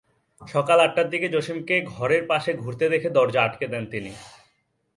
[0.41, 4.11] সকাল আটটার দিকে জসিমকে ঘরের পাশে ঘুরতে দেখে দরজা আটকে দেন তিনি।